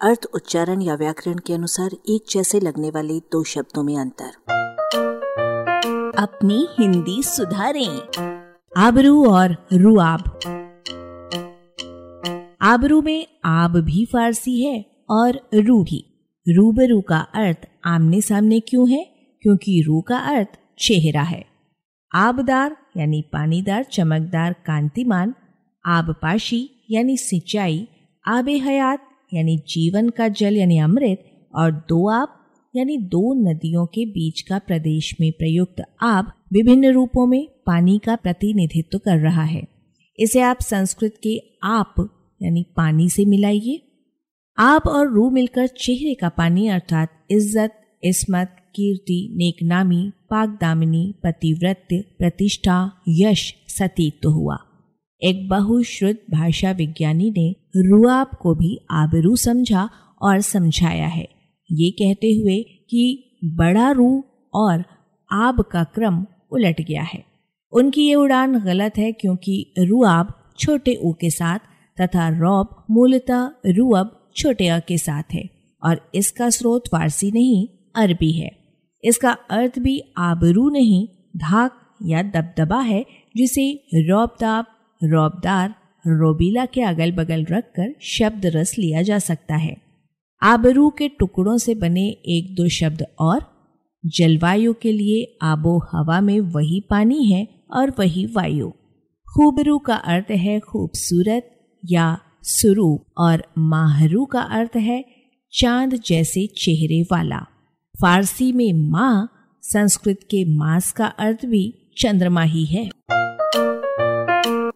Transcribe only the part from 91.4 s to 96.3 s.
से बने एक दो शब्द और, जलवायु के लिए आबो हवा